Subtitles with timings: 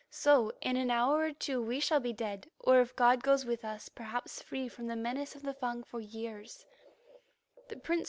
[0.09, 3.63] So in an hour or two we shall be dead, or if God goes with
[3.63, 6.65] us, perhaps free from the menace of the Fung for years."